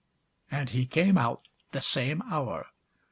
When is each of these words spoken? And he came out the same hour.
And 0.49 0.71
he 0.71 0.87
came 0.87 1.15
out 1.15 1.47
the 1.73 1.81
same 1.83 2.23
hour. 2.23 2.69